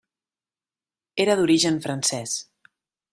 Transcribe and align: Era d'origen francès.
Era 1.25 1.37
d'origen 1.41 1.77
francès. 1.87 2.33